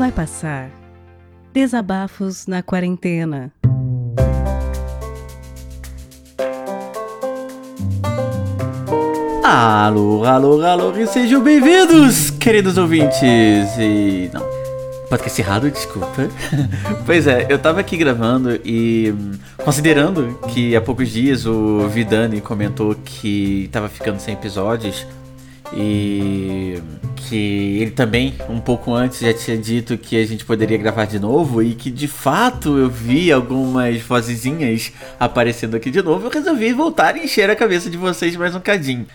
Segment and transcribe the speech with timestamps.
[0.00, 0.70] vai passar.
[1.52, 3.52] Desabafos na quarentena.
[9.44, 13.20] Alô, alô, alô, e sejam bem-vindos, queridos ouvintes.
[13.78, 14.30] E.
[14.32, 14.40] Não.
[15.10, 16.30] Podcast errado, desculpa.
[17.04, 19.12] pois é, eu tava aqui gravando e.
[19.14, 25.06] hum, Considerando que há poucos dias o Vidani comentou que tava ficando sem episódios.
[25.72, 26.80] E
[27.28, 31.20] que ele também, um pouco antes, já tinha dito que a gente poderia gravar de
[31.20, 36.72] novo e que de fato eu vi algumas vozezinhas aparecendo aqui de novo, eu resolvi
[36.72, 39.06] voltar e encher a cabeça de vocês mais um cadinho.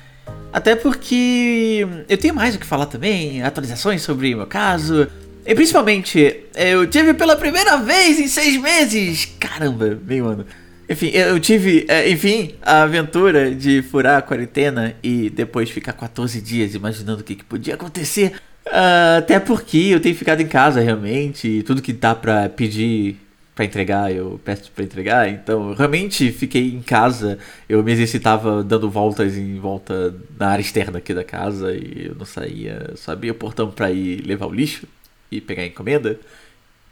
[0.54, 5.08] Até porque eu tenho mais o que falar também, atualizações sobre meu caso.
[5.46, 9.26] E principalmente, eu tive pela primeira vez em seis meses!
[9.38, 10.46] Caramba, meio ano.
[10.88, 16.40] Enfim, eu tive, é, enfim, a aventura de furar a quarentena e depois ficar 14
[16.42, 18.34] dias imaginando o que, que podia acontecer.
[18.68, 23.18] Ah, até porque eu tenho ficado em casa realmente, e tudo que dá pra pedir
[23.56, 25.30] pra entregar, eu peço pra entregar.
[25.30, 27.40] Então, realmente fiquei em casa.
[27.70, 32.16] Eu me exercitava dando voltas em volta na área externa aqui da casa e eu
[32.16, 34.88] não saía, só abria o portão pra ir levar o lixo
[35.32, 36.20] e pegar a encomenda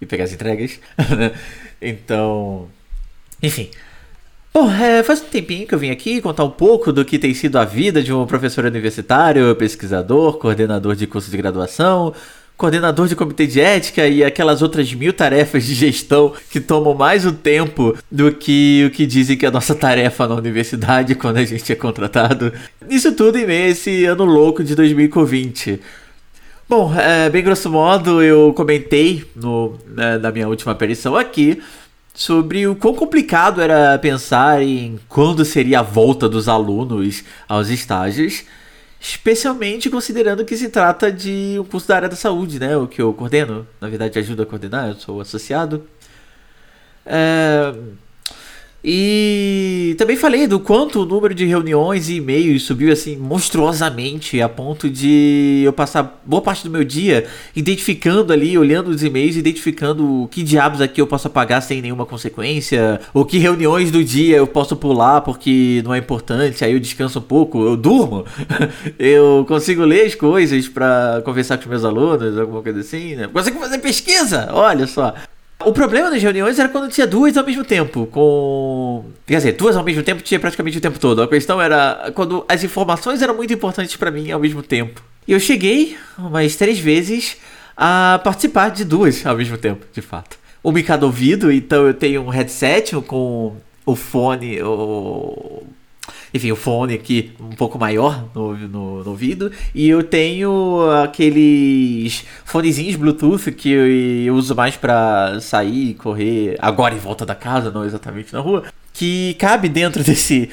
[0.01, 0.79] e pegar as entregas.
[1.81, 2.69] então,
[3.41, 3.69] enfim.
[4.53, 7.33] Bom, é, faz um tempinho que eu vim aqui contar um pouco do que tem
[7.33, 12.13] sido a vida de um professor universitário, pesquisador, coordenador de curso de graduação,
[12.55, 17.25] coordenador de comitê de ética e aquelas outras mil tarefas de gestão que tomam mais
[17.25, 21.37] o tempo do que o que dizem que é a nossa tarefa na universidade quando
[21.37, 22.53] a gente é contratado.
[22.87, 25.79] Isso tudo em meio a esse ano louco de 2020.
[26.69, 31.59] Bom, é, bem grosso modo, eu comentei no, né, na minha última aparição aqui
[32.13, 38.43] sobre o quão complicado era pensar em quando seria a volta dos alunos aos estágios,
[39.01, 42.77] especialmente considerando que se trata de um curso da área da saúde, né?
[42.77, 45.85] O que eu coordeno, na verdade ajudo a coordenar, eu sou associado.
[47.05, 47.73] É,
[48.83, 54.49] E também falei do quanto o número de reuniões e e-mails subiu assim monstruosamente a
[54.49, 60.27] ponto de eu passar boa parte do meu dia identificando ali, olhando os e-mails, identificando
[60.29, 64.47] que diabos aqui eu posso apagar sem nenhuma consequência, ou que reuniões do dia eu
[64.47, 68.25] posso pular porque não é importante, aí eu descanso um pouco, eu durmo,
[68.99, 73.29] eu consigo ler as coisas pra conversar com os meus alunos, alguma coisa assim, né?
[73.31, 75.13] Consigo fazer pesquisa, olha só.
[75.65, 79.05] O problema das reuniões era quando tinha duas ao mesmo tempo, com.
[79.25, 81.21] Quer dizer, duas ao mesmo tempo tinha praticamente o tempo todo.
[81.21, 85.01] A questão era quando as informações eram muito importantes pra mim ao mesmo tempo.
[85.27, 87.37] E eu cheguei umas três vezes
[87.75, 90.37] a participar de duas ao mesmo tempo, de fato.
[90.63, 95.63] Uma em cada ouvido, então eu tenho um headset com o fone, o
[96.33, 99.51] enfim, o fone aqui um pouco maior no, no, no ouvido.
[99.73, 106.95] E eu tenho aqueles fonezinhos Bluetooth que eu, eu uso mais pra sair, correr, agora
[106.95, 108.63] em volta da casa, não exatamente na rua.
[108.91, 110.49] Que cabe dentro desse,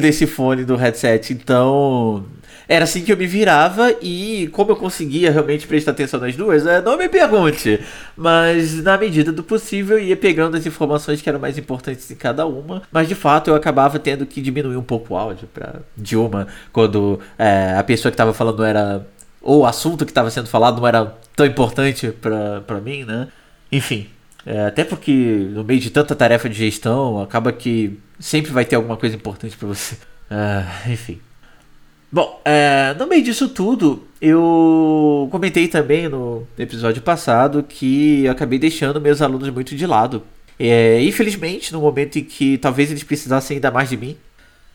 [0.00, 1.32] desse fone do headset.
[1.32, 2.24] Então,
[2.68, 6.66] era assim que eu me virava e como eu conseguia realmente prestar atenção nas duas,
[6.66, 7.80] é, não me pergunte.
[8.14, 12.46] Mas na medida do possível ia pegando as informações que eram mais importantes em cada
[12.46, 12.82] uma.
[12.92, 16.46] Mas de fato eu acabava tendo que diminuir um pouco o áudio para de uma
[16.70, 19.06] quando é, a pessoa que estava falando era
[19.40, 23.28] ou o assunto que estava sendo falado não era tão importante pra pra mim, né?
[23.72, 24.08] Enfim,
[24.44, 25.12] é, até porque
[25.52, 29.56] no meio de tanta tarefa de gestão acaba que sempre vai ter alguma coisa importante
[29.56, 29.96] pra você.
[30.30, 31.20] Ah, enfim.
[32.10, 38.58] Bom, é, no meio disso tudo, eu comentei também no episódio passado que eu acabei
[38.58, 40.22] deixando meus alunos muito de lado.
[40.58, 44.16] É, infelizmente, no momento em que talvez eles precisassem ainda mais de mim,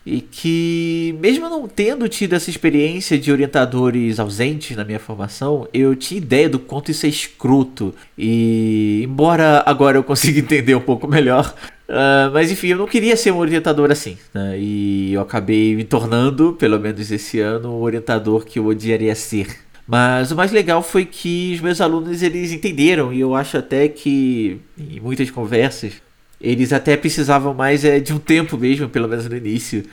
[0.06, 5.96] e que, mesmo não tendo tido essa experiência de orientadores ausentes na minha formação, eu
[5.96, 7.94] tinha ideia do quanto isso é escroto.
[8.16, 11.54] E, embora agora eu consiga entender um pouco melhor,
[11.88, 14.58] ah, mas enfim, eu não queria ser um orientador assim, né?
[14.58, 19.64] E eu acabei me tornando, pelo menos esse ano, o orientador que eu odiaria ser.
[19.86, 23.86] Mas o mais legal foi que os meus alunos eles entenderam e eu acho até
[23.88, 25.92] que em muitas conversas
[26.40, 29.84] eles até precisavam mais é, de um tempo mesmo, pelo menos no início,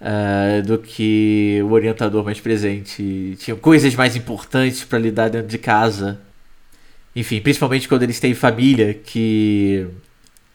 [0.00, 3.36] ah, do que o orientador mais presente.
[3.40, 6.20] Tinham coisas mais importantes para lidar dentro de casa.
[7.14, 9.86] Enfim, principalmente quando eles têm família que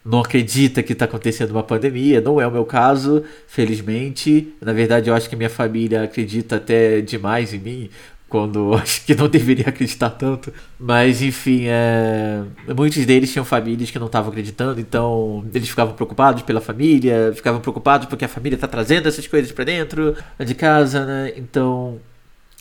[0.06, 2.20] não acredita que está acontecendo uma pandemia.
[2.20, 4.54] Não é o meu caso, felizmente.
[4.62, 7.90] Na verdade, eu acho que minha família acredita até demais em mim,
[8.28, 10.54] quando acho que não deveria acreditar tanto.
[10.78, 12.44] Mas, enfim, é...
[12.76, 17.62] muitos deles tinham famílias que não estavam acreditando, então eles ficavam preocupados pela família, ficavam
[17.62, 21.34] preocupados porque a família está trazendo essas coisas para dentro de casa, né?
[21.38, 22.00] Então,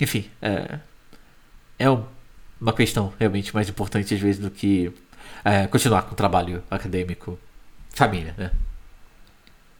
[0.00, 0.78] enfim, é,
[1.78, 2.04] é um
[2.62, 4.92] uma questão realmente mais importante às vezes do que
[5.44, 7.38] é, continuar com o trabalho acadêmico,
[7.90, 8.50] família, né?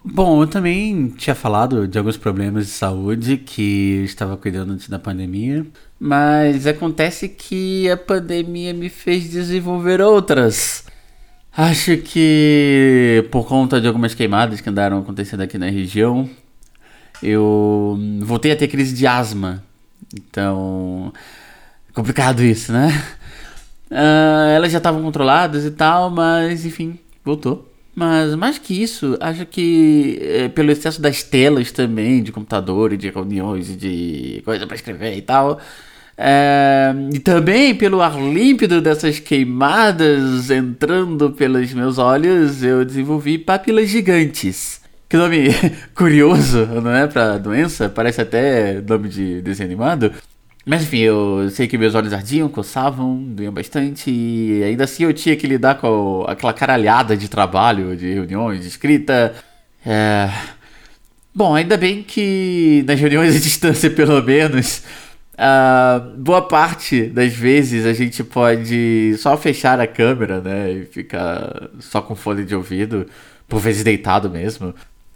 [0.05, 4.89] Bom, eu também tinha falado de alguns problemas de saúde que eu estava cuidando antes
[4.89, 5.65] da pandemia,
[5.99, 10.85] mas acontece que a pandemia me fez desenvolver outras.
[11.57, 16.29] Acho que por conta de algumas queimadas que andaram acontecendo aqui na região,
[17.23, 19.63] eu voltei a ter crise de asma.
[20.15, 21.13] Então,
[21.95, 22.89] complicado isso, né?
[23.93, 27.71] Uh, elas já estavam controladas e tal, mas enfim, voltou.
[27.95, 32.97] Mas mais que isso, acho que é, pelo excesso das telas também, de computador e
[32.97, 35.61] de reuniões e de coisa para escrever e tal.
[36.17, 43.91] É, e também pelo ar límpido dessas queimadas entrando pelos meus olhos, eu desenvolvi papilas
[43.91, 44.81] gigantes.
[45.07, 45.49] Que nome
[45.95, 47.07] curioso, não é?
[47.07, 50.13] Pra doença, parece até nome de desenho animado.
[50.65, 55.13] Mas enfim, eu sei que meus olhos ardiam, coçavam, doíam bastante, e ainda assim eu
[55.13, 59.35] tinha que lidar com aquela caralhada de trabalho, de reuniões, de escrita.
[59.85, 60.31] É...
[61.35, 64.85] Bom, ainda bem que nas reuniões à distância, pelo menos,
[65.35, 71.71] uh, boa parte das vezes a gente pode só fechar a câmera, né, e ficar
[71.81, 73.07] só com fone de ouvido,
[73.49, 74.73] por vezes deitado mesmo.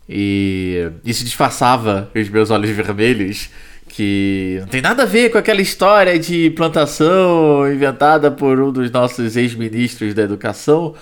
[0.09, 3.51] E isso disfarçava os meus olhos vermelhos
[3.89, 8.91] que não tem nada a ver com aquela história de plantação inventada por um dos
[8.91, 10.95] nossos ex-ministros da educação.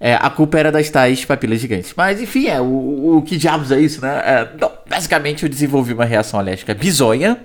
[0.00, 1.92] É, a culpa era das tais papilas gigantes.
[1.96, 4.22] Mas enfim, é, o, o que diabos é isso, né?
[4.24, 7.38] É, não, basicamente eu desenvolvi uma reação alérgica bizonha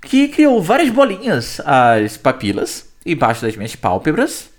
[0.00, 4.50] que criou várias bolinhas as papilas embaixo das minhas pálpebras.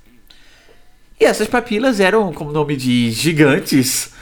[1.19, 4.12] E essas papilas eram, como o nome de gigantes,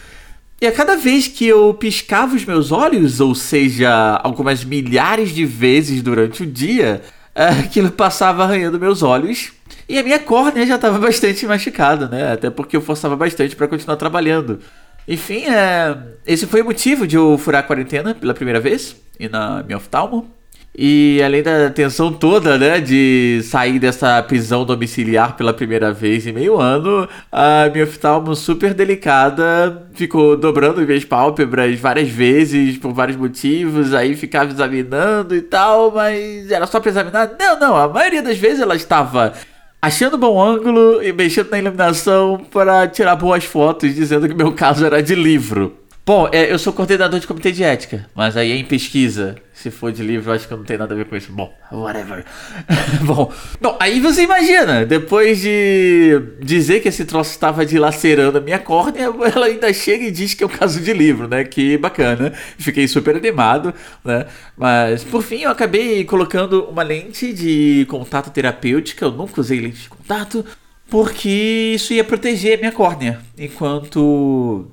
[0.61, 5.43] e a cada vez que eu piscava os meus olhos, ou seja, algumas milhares de
[5.43, 7.01] vezes durante o dia,
[7.33, 9.51] aquilo passava arranhando meus olhos.
[9.89, 12.33] E a minha córnea já estava bastante machucada, né?
[12.33, 14.59] Até porque eu forçava bastante para continuar trabalhando.
[15.07, 15.97] Enfim, é...
[16.27, 19.77] esse foi o motivo de eu furar a quarentena pela primeira vez, e na minha
[19.77, 20.29] oftalmo.
[20.73, 26.31] E além da tensão toda, né, de sair dessa prisão domiciliar pela primeira vez em
[26.31, 33.17] meio ano, a minha oftalmo super delicada ficou dobrando minhas pálpebras várias vezes por vários
[33.17, 37.31] motivos, aí ficava examinando e tal, mas era só pra examinar?
[37.37, 39.33] Não, não, a maioria das vezes ela estava
[39.81, 44.85] achando bom ângulo e mexendo na iluminação para tirar boas fotos, dizendo que meu caso
[44.85, 45.75] era de livro.
[46.05, 49.35] Bom, é, eu sou coordenador de comitê de ética, mas aí é em pesquisa.
[49.61, 51.31] Se for de livro, acho que não tem nada a ver com isso.
[51.31, 52.25] Bom, whatever.
[53.05, 53.31] bom,
[53.61, 59.03] bom, aí você imagina, depois de dizer que esse troço estava dilacerando a minha córnea,
[59.35, 61.43] ela ainda chega e diz que é um caso de livro, né?
[61.43, 62.33] Que bacana.
[62.57, 63.71] Fiquei super animado,
[64.03, 64.25] né?
[64.57, 69.05] Mas, por fim, eu acabei colocando uma lente de contato terapêutica.
[69.05, 70.43] Eu nunca usei lente de contato,
[70.89, 73.19] porque isso ia proteger a minha córnea.
[73.37, 74.71] Enquanto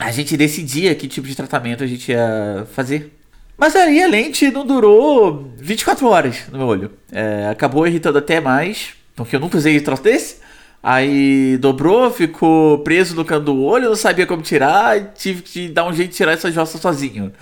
[0.00, 3.12] a gente decidia que tipo de tratamento a gente ia fazer.
[3.56, 6.90] Mas aí a lente não durou 24 horas no meu olho.
[7.12, 10.36] É, acabou irritando até mais, porque eu nunca usei troço desse.
[10.82, 15.86] Aí dobrou, ficou preso no canto do olho, não sabia como tirar, tive que dar
[15.86, 17.32] um jeito de tirar essa jossa sozinho.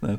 [0.00, 0.18] Né?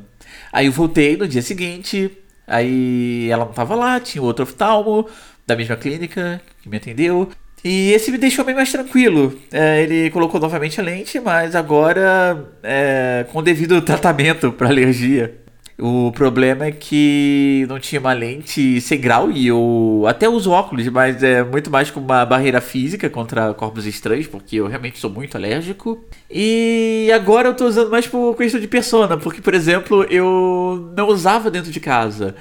[0.52, 2.10] Aí eu voltei no dia seguinte,
[2.46, 5.08] aí ela não tava lá, tinha outro oftalmo
[5.46, 7.30] da mesma clínica que me atendeu.
[7.64, 9.40] E esse me deixou bem mais tranquilo.
[9.50, 15.43] É, ele colocou novamente a lente, mas agora é, com devido tratamento para alergia.
[15.76, 20.86] O problema é que não tinha uma lente sem grau e eu até uso óculos,
[20.88, 25.10] mas é muito mais como uma barreira física contra corpos estranhos, porque eu realmente sou
[25.10, 26.04] muito alérgico.
[26.30, 31.08] E agora eu tô usando mais por questão de persona, porque, por exemplo, eu não
[31.08, 32.36] usava dentro de casa.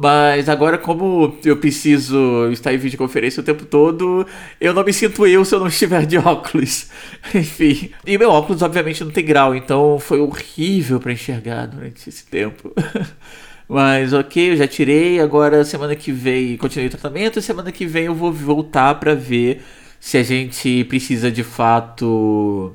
[0.00, 4.24] Mas agora, como eu preciso estar em videoconferência o tempo todo,
[4.60, 6.86] eu não me sinto eu se eu não estiver de óculos.
[7.34, 7.90] Enfim.
[8.06, 12.72] E meu óculos, obviamente, não tem grau, então foi horrível para enxergar durante esse tempo.
[13.68, 15.18] Mas ok, eu já tirei.
[15.20, 17.42] Agora, semana que vem, continuei o tratamento.
[17.42, 19.62] Semana que vem eu vou voltar para ver
[19.98, 22.72] se a gente precisa de fato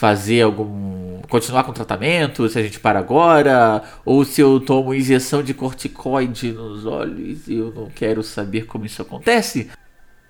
[0.00, 1.20] fazer algum.
[1.28, 5.52] continuar com o tratamento, se a gente para agora, ou se eu tomo injeção de
[5.52, 9.68] corticoide nos olhos e eu não quero saber como isso acontece.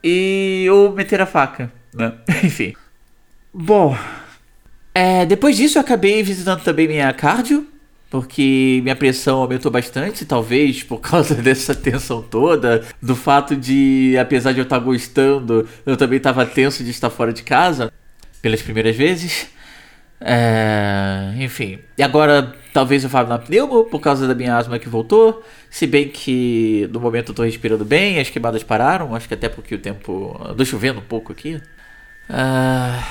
[0.03, 2.15] E ou meter a faca, né?
[2.43, 2.75] Enfim.
[3.55, 3.97] Bom.
[4.93, 7.65] É, depois disso eu acabei visitando também minha cardio,
[8.11, 14.51] porque minha pressão aumentou bastante, talvez por causa dessa tensão toda, do fato de, apesar
[14.51, 17.93] de eu estar gostando, eu também estava tenso de estar fora de casa
[18.43, 19.60] pelas primeiras vezes.
[20.21, 21.79] É, enfim.
[21.97, 25.43] E agora talvez eu fale na pneumo por causa da minha asma que voltou.
[25.71, 29.15] Se bem que no momento eu tô respirando bem, as queimadas pararam.
[29.15, 30.39] Acho que até porque o tempo.
[30.45, 31.61] Andou chovendo um pouco aqui.
[32.29, 33.03] Ah,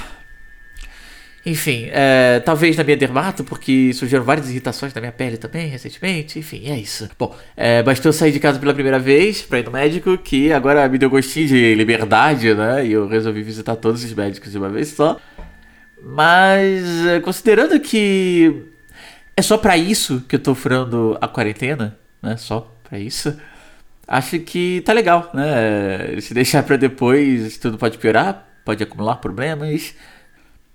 [1.45, 6.37] enfim, é, talvez na minha dermato, porque surgiram várias irritações na minha pele também recentemente.
[6.37, 7.09] Enfim, é isso.
[7.17, 10.87] Bom, é, bastou sair de casa pela primeira vez pra ir no médico, que agora
[10.87, 12.85] me deu gostinho de liberdade, né?
[12.85, 15.19] E eu resolvi visitar todos os médicos de uma vez só.
[16.03, 18.65] Mas, é, considerando que
[19.35, 22.37] é só para isso que eu tô furando a quarentena, né?
[22.37, 23.37] Só para isso.
[24.07, 26.19] Acho que tá legal, né?
[26.21, 29.93] Se deixar para depois, tudo pode piorar, pode acumular problemas.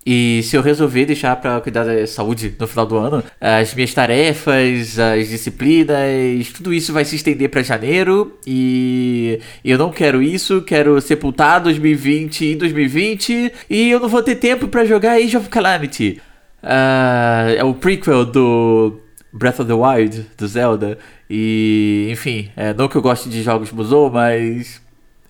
[0.06, 3.94] E se eu resolver deixar para cuidar da saúde no final do ano, as minhas
[3.94, 10.60] tarefas, as disciplinas, tudo isso vai se estender para janeiro e eu não quero isso,
[10.60, 15.48] quero sepultar 2020 em 2020 e eu não vou ter tempo para jogar Age of
[15.48, 16.20] Calamity.
[16.62, 19.00] Uh, é o prequel do
[19.32, 20.98] Breath of the Wild, do Zelda.
[21.30, 24.82] E, enfim, é, não que eu goste de jogos Musou, mas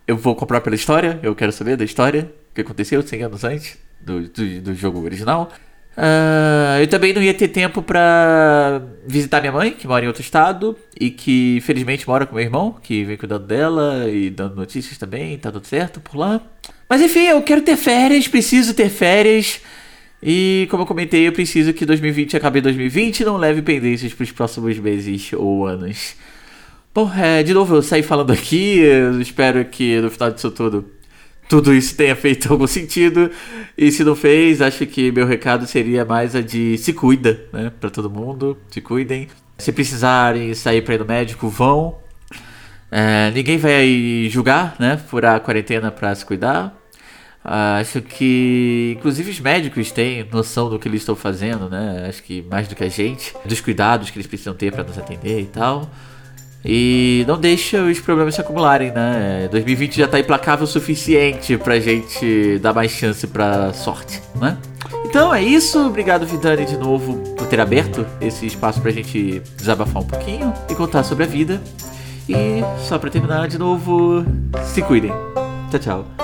[0.06, 3.44] eu vou comprar pela história, eu quero saber da história, o que aconteceu 100 anos
[3.44, 5.50] antes do, do, do jogo original.
[5.96, 10.22] Uh, eu também não ia ter tempo para visitar minha mãe, que mora em outro
[10.22, 14.98] estado, e que felizmente mora com meu irmão, que vem cuidando dela e dando notícias
[14.98, 16.40] também, tá tudo certo por lá.
[16.88, 19.60] Mas enfim, eu quero ter férias, preciso ter férias.
[20.22, 24.12] E como eu comentei, eu preciso que 2020 acabe em 2020 e não leve pendências
[24.12, 26.16] para os próximos meses ou anos.
[26.94, 30.93] Bom, é, de novo eu saí falando aqui, eu espero que no final disso tudo
[31.48, 33.30] tudo isso tenha feito algum sentido.
[33.76, 37.72] E se não fez, acho que meu recado seria mais a de se cuida, né?
[37.80, 39.28] Pra todo mundo, se cuidem.
[39.58, 41.96] Se precisarem sair pra ir no médico, vão.
[42.90, 44.96] É, ninguém vai julgar, né?
[44.96, 46.74] Furar a quarentena pra se cuidar.
[47.44, 52.06] acho que, inclusive, os médicos têm noção do que eles estão fazendo, né?
[52.08, 54.96] Acho que mais do que a gente, dos cuidados que eles precisam ter para nos
[54.98, 55.90] atender e tal.
[56.64, 59.48] E não deixa os problemas se acumularem, né?
[59.50, 64.56] 2020 já tá implacável o suficiente pra gente dar mais chance pra sorte, né?
[65.04, 70.02] Então é isso, obrigado Vidani de novo por ter aberto esse espaço pra gente desabafar
[70.02, 71.60] um pouquinho e contar sobre a vida.
[72.28, 74.24] E só pra terminar de novo,
[74.64, 75.12] se cuidem.
[75.70, 76.23] Tchau, tchau.